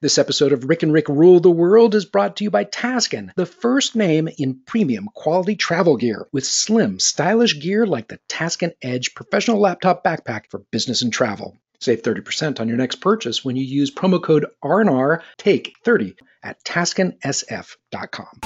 [0.00, 3.32] This episode of Rick and Rick Rule the World is brought to you by Taskin,
[3.34, 8.74] the first name in premium quality travel gear with slim, stylish gear like the Taskin
[8.80, 11.56] Edge professional laptop backpack for business and travel.
[11.80, 16.62] Save 30% on your next purchase when you use promo code RNR take 30 at
[16.62, 18.40] taskinsf.com.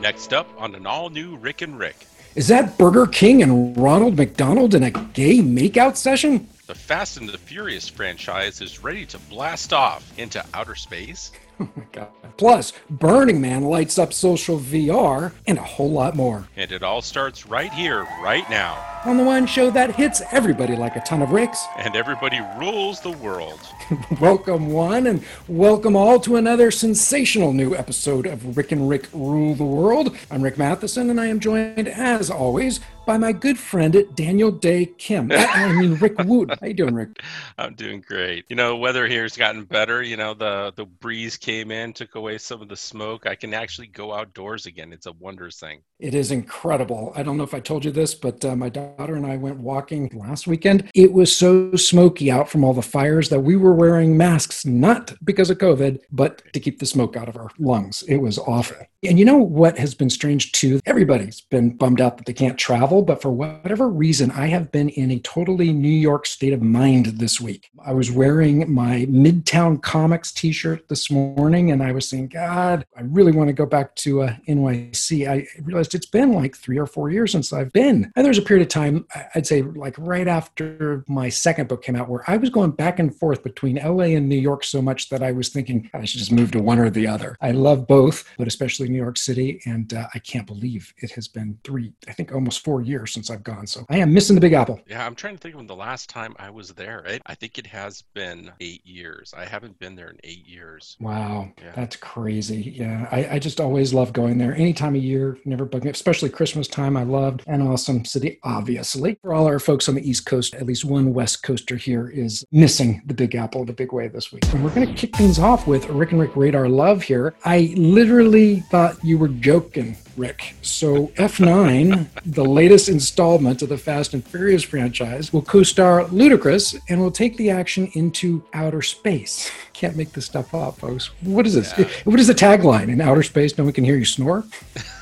[0.00, 2.06] Next up on an all new Rick and Rick.
[2.36, 6.46] Is that Burger King and Ronald McDonald in a gay makeout session?
[6.72, 11.30] The Fast and the Furious franchise is ready to blast off into outer space.
[11.60, 12.08] Oh my God.
[12.38, 16.48] Plus, Burning Man lights up social VR and a whole lot more.
[16.56, 18.84] And it all starts right here, right now.
[19.04, 21.62] On the one show that hits everybody like a ton of ricks.
[21.76, 23.60] And everybody rules the world.
[24.20, 29.54] welcome, one, and welcome all to another sensational new episode of Rick and Rick Rule
[29.54, 30.16] the World.
[30.30, 34.86] I'm Rick Matheson, and I am joined, as always, by my good friend Daniel Dae
[34.86, 35.30] Kim.
[35.34, 36.56] I mean Rick Wood.
[36.60, 37.20] How you doing, Rick?
[37.58, 38.44] I'm doing great.
[38.48, 40.02] You know, weather here's gotten better.
[40.02, 43.26] You know, the the breeze came in, took away some of the smoke.
[43.26, 44.92] I can actually go outdoors again.
[44.92, 45.82] It's a wondrous thing.
[45.98, 47.12] It is incredible.
[47.14, 49.58] I don't know if I told you this, but uh, my daughter and I went
[49.58, 50.90] walking last weekend.
[50.94, 55.14] It was so smoky out from all the fires that we were wearing masks, not
[55.24, 58.02] because of COVID, but to keep the smoke out of our lungs.
[58.02, 58.76] It was awful.
[59.04, 60.80] And you know what has been strange too?
[60.86, 64.90] Everybody's been bummed out that they can't travel, but for whatever reason, I have been
[64.90, 67.68] in a totally New York state of mind this week.
[67.84, 72.86] I was wearing my Midtown Comics t shirt this morning, and I was saying, God,
[72.96, 75.28] I really want to go back to uh, NYC.
[75.28, 78.12] I realized it's been like three or four years since I've been.
[78.14, 81.96] And there's a period of time, I'd say like right after my second book came
[81.96, 85.08] out, where I was going back and forth between LA and New York so much
[85.08, 87.36] that I was thinking I should just move to one or the other.
[87.40, 91.28] I love both, but especially New York City, and uh, I can't believe it has
[91.28, 93.66] been three, I think almost four years since I've gone.
[93.66, 94.80] So I am missing the Big Apple.
[94.86, 97.04] Yeah, I'm trying to think of the last time I was there.
[97.06, 99.34] I, I think it has been eight years.
[99.36, 100.96] I haven't been there in eight years.
[101.00, 101.72] Wow, yeah.
[101.74, 102.74] that's crazy.
[102.76, 104.54] Yeah, I, I, just always love going there.
[104.54, 106.96] Any time of year, never bug me, especially Christmas time.
[106.96, 109.18] I loved an awesome city, obviously.
[109.22, 112.44] For all our folks on the East Coast, at least one West Coaster here is
[112.52, 114.44] missing the Big Apple the big way this week.
[114.52, 117.34] And we're going to kick things off with Rick and Rick Radar Love here.
[117.44, 120.54] I literally thought you were joking, Rick.
[120.62, 127.00] So F9, the latest installment of the Fast and Furious franchise, will co-star Ludacris and
[127.00, 129.50] will take the action into outer space.
[129.72, 131.10] Can't make this stuff up, folks.
[131.22, 131.72] What is this?
[131.76, 131.88] Yeah.
[132.04, 132.88] What is the tagline?
[132.88, 134.44] In outer space, no one can hear you snore?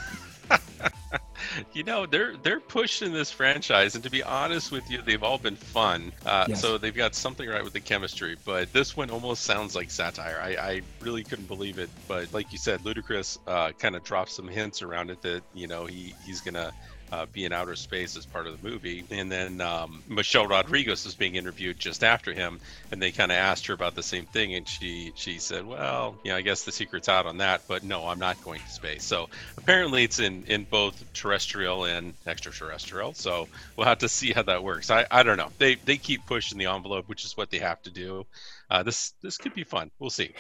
[1.73, 5.39] you know they're they're pushing this franchise and to be honest with you they've all
[5.39, 6.61] been fun uh, yes.
[6.61, 10.41] so they've got something right with the chemistry but this one almost sounds like satire
[10.43, 14.31] i, I really couldn't believe it but like you said ludacris uh, kind of dropped
[14.31, 16.73] some hints around it that you know he he's gonna
[17.13, 19.05] uh, be in outer space as part of the movie.
[19.11, 22.61] And then um, Michelle Rodriguez was being interviewed just after him,
[22.91, 26.17] and they kind of asked her about the same thing, and she she said, "Well,
[26.25, 28.69] you know, I guess the secret's out on that, but no, I'm not going to
[28.71, 29.29] space." So
[29.59, 33.15] apparently, it's in in both terrestrial and extraterrestrial.
[33.15, 34.91] So we'll have to see how that works.
[34.91, 35.51] I I don't know.
[35.59, 38.27] They they keep pushing the envelope, which is what they have to do.
[38.71, 39.91] Uh, this this could be fun.
[39.99, 40.35] We'll see.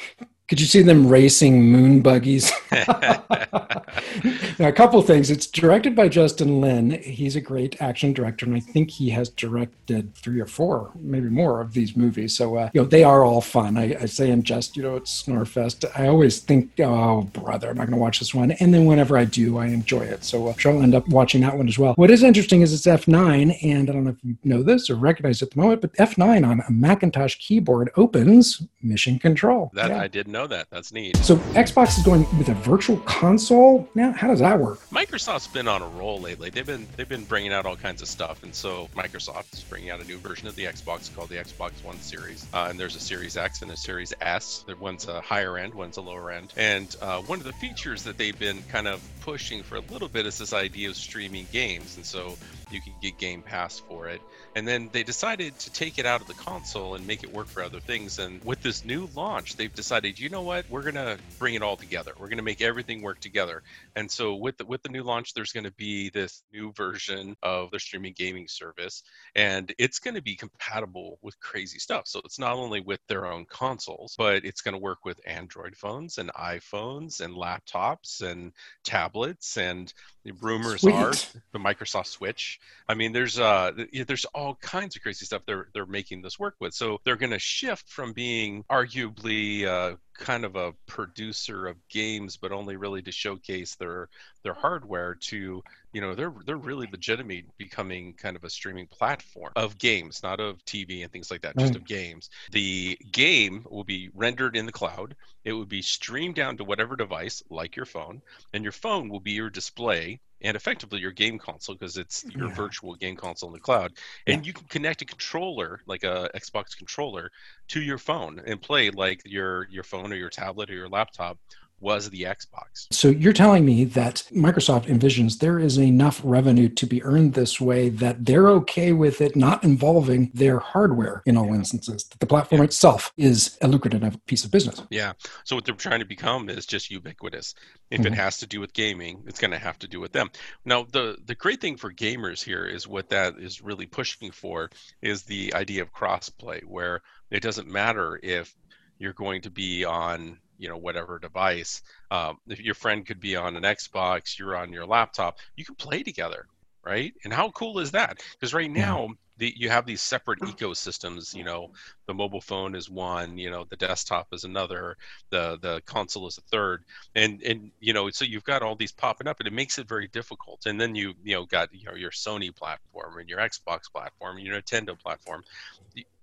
[0.51, 2.51] Could you see them racing moon buggies?
[2.73, 5.31] now, a couple things.
[5.31, 6.91] It's directed by Justin Lin.
[7.03, 11.29] He's a great action director, and I think he has directed three or four, maybe
[11.29, 12.37] more, of these movies.
[12.37, 13.77] So, uh, you know, they are all fun.
[13.77, 15.89] I, I say in jest, you know, it's Snorfest.
[15.97, 18.51] I always think, oh, brother, I'm not going to watch this one.
[18.51, 20.25] And then whenever I do, I enjoy it.
[20.25, 21.95] So uh, I'll end up watching that one as well.
[21.95, 24.97] What is interesting is it's F9, and I don't know if you know this or
[24.97, 29.71] recognize it at the moment, but F9 on a Macintosh keyboard opens Mission Control.
[29.75, 30.01] That yeah.
[30.01, 30.71] I did know know that.
[30.71, 31.17] That's neat.
[31.19, 34.13] So Xbox is going with a virtual console now.
[34.13, 34.81] How does that work?
[34.91, 36.51] Microsoft's been on a roll lately.
[36.51, 39.91] They've been they've been bringing out all kinds of stuff, and so Microsoft is bringing
[39.91, 42.47] out a new version of the Xbox called the Xbox One Series.
[42.55, 44.65] Uh, and there's a Series X and a Series S.
[44.81, 46.53] One's a higher end, one's a lower end.
[46.57, 50.09] And uh, one of the features that they've been kind of pushing for a little
[50.09, 52.37] bit is this idea of streaming games, and so
[52.71, 54.21] you can get Game Pass for it.
[54.57, 57.47] And then they decided to take it out of the console and make it work
[57.47, 58.19] for other things.
[58.19, 61.77] And with this new launch, they've decided, you know what, we're gonna bring it all
[61.77, 62.13] together.
[62.19, 63.63] We're gonna make everything work together.
[63.97, 67.71] And so with the with the new launch, there's gonna be this new version of
[67.71, 69.03] the streaming gaming service,
[69.35, 72.07] and it's gonna be compatible with crazy stuff.
[72.07, 76.19] So it's not only with their own consoles, but it's gonna work with Android phones
[76.19, 78.53] and iPhones and laptops and
[78.85, 79.10] tablets
[79.57, 79.93] and
[80.41, 80.95] rumors Sweet.
[80.95, 81.13] are
[81.53, 82.61] the Microsoft Switch.
[82.89, 83.73] I mean, there's uh,
[84.07, 86.75] there's all kinds of crazy stuff they're they're making this work with.
[86.75, 92.37] So they're going to shift from being arguably uh, kind of a producer of games,
[92.37, 94.09] but only really to showcase their
[94.43, 95.63] their hardware to
[95.93, 100.41] you know they're they're really legitimately becoming kind of a streaming platform of games not
[100.41, 104.67] of tv and things like that just of games the game will be rendered in
[104.67, 105.15] the cloud
[105.45, 109.21] it will be streamed down to whatever device like your phone and your phone will
[109.21, 110.10] be your display
[110.43, 112.55] and effectively your game console because it's your yeah.
[112.55, 113.93] virtual game console in the cloud
[114.27, 114.49] and yeah.
[114.49, 117.31] you can connect a controller like a xbox controller
[117.69, 121.39] to your phone and play like your your phone or your tablet or your laptop
[121.81, 122.87] was the Xbox.
[122.91, 127.61] So you're telling me that Microsoft envisions there is enough revenue to be earned this
[127.61, 131.55] way that they're okay with it not involving their hardware in all yeah.
[131.55, 132.05] instances.
[132.05, 132.67] That the platform yeah.
[132.67, 134.83] itself is a lucrative piece of business.
[134.91, 135.13] Yeah.
[135.45, 137.55] So what they're trying to become is just ubiquitous.
[137.91, 138.13] If mm-hmm.
[138.13, 140.31] it has to do with gaming, it's going to have to do with them.
[140.65, 144.71] Now, the the great thing for gamers here is what that is really pushing for
[145.03, 147.01] is the idea of crossplay, where
[147.31, 148.55] it doesn't matter if
[148.99, 153.35] you're going to be on you know whatever device um, if your friend could be
[153.35, 156.47] on an xbox you're on your laptop you can play together
[156.83, 157.13] right?
[157.25, 158.23] And how cool is that?
[158.33, 159.11] Because right now
[159.41, 161.71] the, you have these separate ecosystems you know
[162.07, 164.97] the mobile phone is one you know the desktop is another
[165.31, 166.85] the the console is a third
[167.15, 169.89] and and you know so you've got all these popping up and it makes it
[169.89, 173.39] very difficult and then you you know got you know your sony platform and your
[173.39, 175.43] xbox platform and your nintendo platform.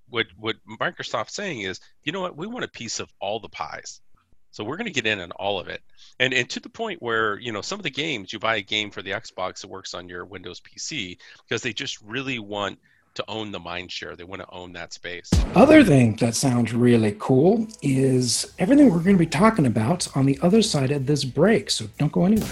[0.10, 2.38] What what microsoft's saying is you know what?
[2.38, 4.00] We want a piece of all the pies
[4.58, 5.84] so we're going to get in on all of it,
[6.20, 8.62] and and to the point where you know some of the games you buy a
[8.62, 12.80] game for the Xbox that works on your Windows PC because they just really want
[13.14, 14.16] to own the mind share.
[14.16, 15.30] They want to own that space.
[15.54, 20.26] Other thing that sounds really cool is everything we're going to be talking about on
[20.26, 21.70] the other side of this break.
[21.70, 22.50] So don't go anywhere.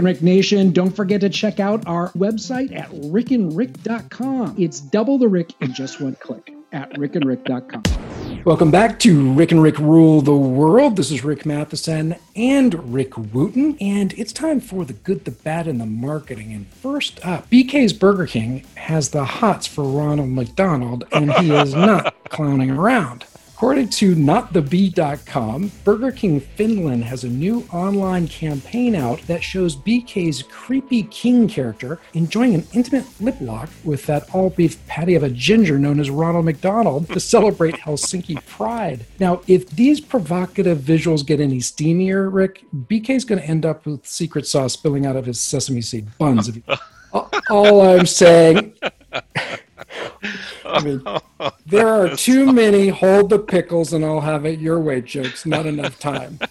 [0.00, 4.56] Rick Nation, don't forget to check out our website at rickandrick.com.
[4.58, 7.99] It's double the Rick in just one click at rickandrick.com.
[8.42, 10.96] Welcome back to Rick and Rick Rule the World.
[10.96, 15.68] This is Rick Matheson and Rick Wooten, and it's time for the good, the bad,
[15.68, 16.54] and the marketing.
[16.54, 21.74] And first up, BK's Burger King has the hots for Ronald McDonald, and he is
[21.74, 23.26] not clowning around.
[23.60, 30.42] According to NotTheBee.com, Burger King Finland has a new online campaign out that shows BK's
[30.44, 35.28] creepy king character enjoying an intimate lip lock with that all beef patty of a
[35.28, 39.04] ginger known as Ronald McDonald to celebrate Helsinki Pride.
[39.18, 44.06] Now, if these provocative visuals get any steamier, Rick, BK's going to end up with
[44.06, 46.50] secret sauce spilling out of his sesame seed buns.
[47.50, 48.72] all I'm saying.
[50.72, 51.02] I mean,
[51.66, 55.46] there are too many hold the pickles and I'll have it your way jokes.
[55.46, 56.38] Not enough time.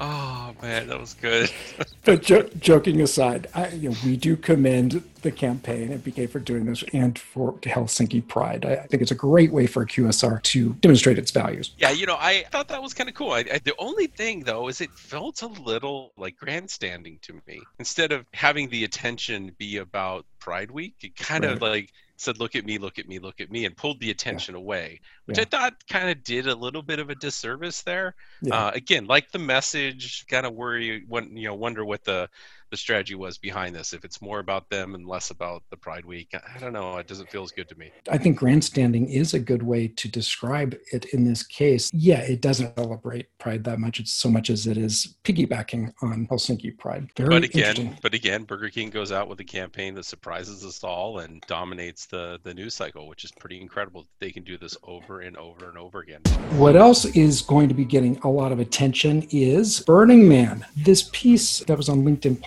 [0.00, 1.50] Oh man, that was good.
[2.04, 6.38] but jo- joking aside, I, you know, we do commend the campaign at BK for
[6.38, 8.64] doing this and for Helsinki Pride.
[8.64, 11.72] I, I, think it's a great way for QSR to demonstrate its values.
[11.78, 13.32] Yeah, you know, I thought that was kind of cool.
[13.32, 17.60] I, the only thing though is it felt a little like grandstanding to me.
[17.80, 21.54] Instead of having the attention be about Pride Week, it kind right.
[21.54, 24.10] of like said, "Look at me, look at me, look at me," and pulled the
[24.10, 24.60] attention yeah.
[24.60, 25.42] away, which yeah.
[25.42, 28.14] I thought kind of did a little bit of a disservice there.
[28.42, 28.54] Yeah.
[28.54, 32.28] Uh, again, like the message, kind of worry, when, you know, wonder what the
[32.70, 33.92] the strategy was behind this.
[33.92, 36.96] If it's more about them and less about the Pride Week, I don't know.
[36.96, 37.90] It doesn't feel as good to me.
[38.10, 41.90] I think grandstanding is a good way to describe it in this case.
[41.92, 44.00] Yeah, it doesn't celebrate Pride that much.
[44.00, 47.08] It's so much as it is piggybacking on Helsinki Pride.
[47.16, 50.82] Very but again, but again, Burger King goes out with a campaign that surprises us
[50.84, 54.06] all and dominates the the news cycle, which is pretty incredible.
[54.20, 56.22] They can do this over and over and over again.
[56.58, 60.64] What else is going to be getting a lot of attention is Burning Man.
[60.76, 62.40] This piece that was on LinkedIn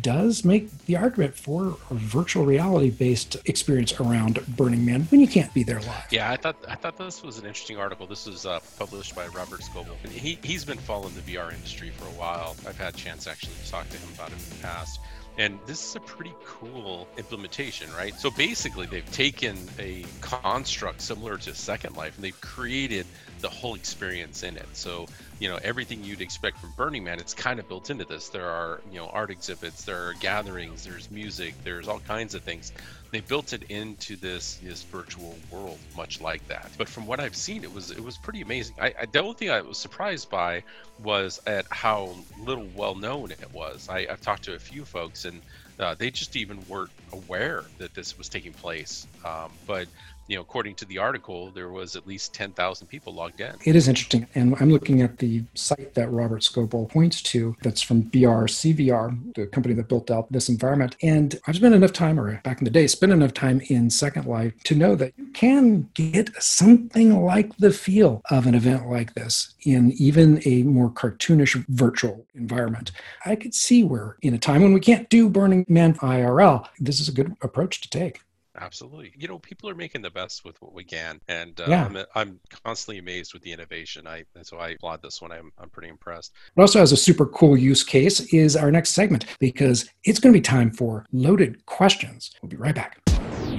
[0.00, 5.28] Does make the argument for a virtual reality based experience around Burning Man when you
[5.28, 6.06] can't be there live.
[6.10, 8.06] Yeah, I thought I thought this was an interesting article.
[8.06, 9.96] This was uh, published by Robert Scoble.
[10.02, 12.56] And he he's been following the VR industry for a while.
[12.66, 15.00] I've had a chance actually to talk to him about it in the past.
[15.38, 18.12] And this is a pretty cool implementation, right?
[18.18, 23.06] So basically, they've taken a construct similar to Second Life and they've created
[23.40, 24.66] the whole experience in it.
[24.72, 25.06] So,
[25.38, 28.28] you know, everything you'd expect from Burning Man, it's kind of built into this.
[28.28, 32.42] There are, you know, art exhibits, there are gatherings, there's music, there's all kinds of
[32.42, 32.72] things.
[33.10, 36.70] They built it into this this virtual world much like that.
[36.76, 38.76] But from what i've seen it was it was pretty amazing.
[38.80, 40.62] I, I the only thing i was surprised by
[41.02, 42.14] was at how
[42.44, 43.88] little well known it was.
[43.88, 45.40] I, i've talked to a few folks and
[45.80, 49.06] uh, they just even weren't aware that this was taking place.
[49.24, 49.86] Um, but
[50.28, 53.54] you know, according to the article, there was at least 10,000 people logged in.
[53.64, 54.26] It is interesting.
[54.34, 59.46] And I'm looking at the site that Robert Scoble points to that's from BRCVR, the
[59.46, 60.96] company that built out this environment.
[61.02, 64.26] And I've spent enough time, or back in the day, spent enough time in Second
[64.26, 69.14] Life to know that you can get something like the feel of an event like
[69.14, 72.92] this in even a more cartoonish virtual environment.
[73.24, 77.00] I could see where, in a time when we can't do Burning Man IRL, this
[77.00, 78.20] is a good approach to take.
[78.60, 79.12] Absolutely.
[79.16, 81.84] You know, people are making the best with what we can, and uh, Yeah.
[81.84, 84.06] I'm, I'm constantly amazed with the innovation.
[84.06, 85.32] I and so I applaud this one.
[85.32, 86.32] I'm I'm pretty impressed.
[86.56, 90.32] It also has a super cool use case is our next segment because it's going
[90.32, 92.30] to be time for loaded questions.
[92.42, 93.00] We'll be right back.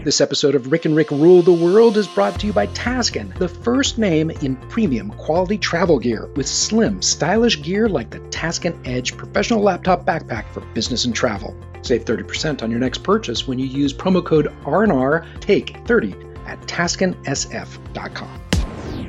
[0.04, 3.38] This episode of Rick and Rick Rule the World is brought to you by Taskin,
[3.38, 8.80] the first name in premium quality travel gear with slim, stylish gear like the Taskin
[8.88, 11.54] Edge professional laptop backpack for business and travel.
[11.82, 16.60] Save 30% on your next purchase when you use promo code RNR Take 30 at
[16.62, 18.42] taskinsf.com.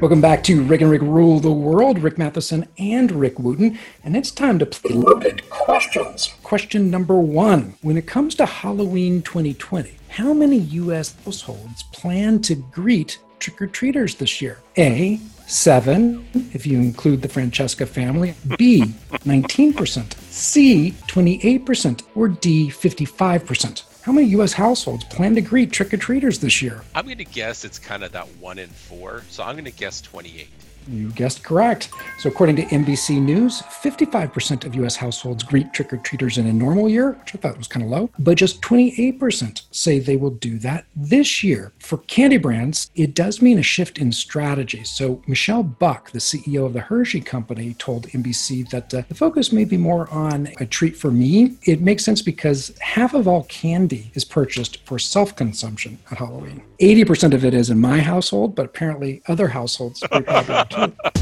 [0.01, 1.99] Welcome back to Rick and Rick Rule the World.
[1.99, 3.79] Rick Matheson and Rick Wooten.
[4.03, 6.33] And it's time to play loaded questions.
[6.43, 11.15] Question number one When it comes to Halloween 2020, how many U.S.
[11.25, 14.59] households plan to greet trick or treaters this year?
[14.79, 18.35] A, seven, if you include the Francesca family.
[18.57, 20.20] B, 19%.
[20.31, 22.03] C, 28%.
[22.15, 23.83] Or D, 55%.
[24.03, 24.55] How many U.S.
[24.55, 26.83] households plan to greet trick or treaters this year?
[26.95, 29.71] I'm going to guess it's kind of that one in four, so I'm going to
[29.71, 30.49] guess 28.
[30.89, 31.91] You guessed correct.
[32.19, 34.97] So, according to NBC News, 55% of U.S.
[34.97, 37.91] households greet trick or treaters in a normal year, which I thought was kind of
[37.91, 41.73] low, but just 28% say they will do that this year.
[41.79, 44.85] For candy brands, it does mean a shift in strategy.
[44.85, 49.53] So, Michelle Buck, the CEO of the Hershey Company, told NBC that uh, the focus
[49.53, 51.57] may be more on a treat for me.
[51.65, 56.63] It makes sense because half of all candy is purchased for self consumption at Halloween.
[56.81, 60.03] 80% of it is in my household, but apparently other households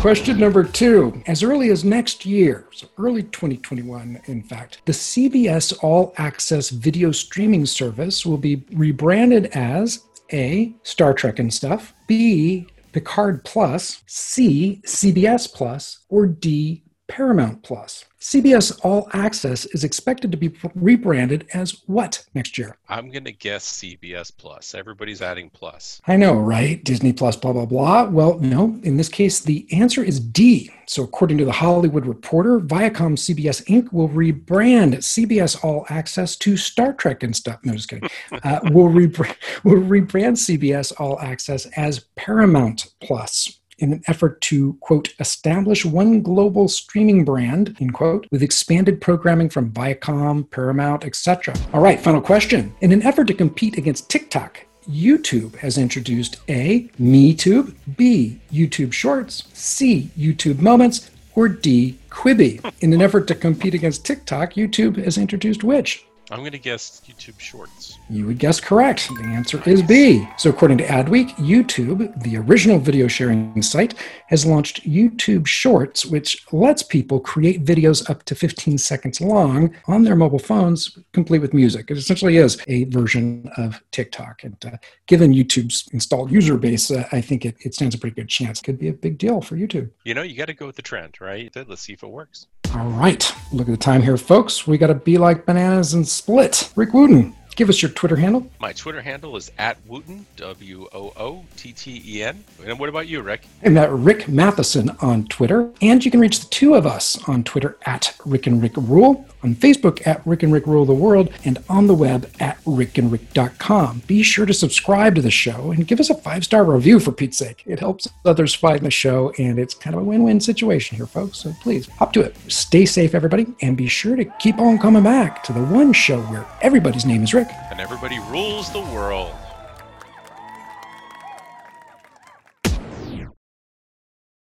[0.00, 1.23] Question number two.
[1.26, 7.12] As early as next year, so early 2021, in fact, the CBS All Access video
[7.12, 14.81] streaming service will be rebranded as A, Star Trek and stuff, B, Picard Plus, C,
[14.85, 18.04] CBS Plus, or D, Paramount Plus.
[18.20, 22.76] CBS All Access is expected to be rebranded as what next year?
[22.88, 24.74] I'm going to guess CBS Plus.
[24.74, 26.00] Everybody's adding plus.
[26.06, 26.82] I know, right?
[26.84, 28.04] Disney Plus, blah, blah, blah.
[28.04, 30.70] Well, no, in this case, the answer is D.
[30.86, 33.92] So, according to the Hollywood Reporter, Viacom CBS Inc.
[33.92, 37.60] will rebrand CBS All Access to Star Trek and stuff.
[37.64, 38.08] No, just kidding.
[38.44, 45.14] Uh, will, will rebrand CBS All Access as Paramount Plus in an effort to, quote,
[45.20, 51.54] establish one global streaming brand, end quote, with expanded programming from Viacom, Paramount, etc.
[51.73, 52.75] All right, final question.
[52.80, 59.44] In an effort to compete against TikTok, YouTube has introduced A, MeTube, B, YouTube Shorts,
[59.52, 62.73] C, YouTube Moments, or D, Quibi.
[62.80, 66.04] In an effort to compete against TikTok, YouTube has introduced which?
[66.30, 67.99] I'm going to guess YouTube Shorts.
[68.11, 69.08] You would guess correct.
[69.08, 70.28] The answer is B.
[70.37, 73.94] So, according to Adweek, YouTube, the original video sharing site,
[74.26, 80.02] has launched YouTube Shorts, which lets people create videos up to 15 seconds long on
[80.02, 81.90] their mobile phones, complete with music.
[81.90, 84.44] It essentially is a version of TikTok.
[84.44, 88.16] And uh, given YouTube's installed user base, uh, I think it, it stands a pretty
[88.16, 88.61] good chance.
[88.61, 89.90] It could be a big deal for YouTube.
[90.04, 91.50] You know, you got to go with the trend, right?
[91.56, 92.47] Let's see if it works.
[92.75, 93.34] All right.
[93.50, 94.66] Look at the time here, folks.
[94.66, 96.70] We got to be like bananas and split.
[96.76, 98.48] Rick Wooten, give us your Twitter handle.
[98.60, 102.44] My Twitter handle is at Wooten, W O O T T E N.
[102.64, 103.42] And what about you, Rick?
[103.64, 105.68] I'm at Rick Matheson on Twitter.
[105.82, 109.26] And you can reach the two of us on Twitter at Rick and Rick Rule,
[109.42, 114.02] on Facebook at Rick and Rick Rule the World, and on the web at rickandrick.com.
[114.06, 117.10] Be sure to subscribe to the show and give us a five star review for
[117.10, 117.64] Pete's sake.
[117.66, 121.06] It helps others find the show, and it's kind of a win win situation here,
[121.06, 121.38] folks.
[121.38, 122.36] So please hop to it.
[122.46, 126.20] Stay safe, everybody, and be sure to keep on coming back to the one show
[126.22, 127.48] where everybody's name is Rick.
[127.71, 129.35] And everybody rules the world.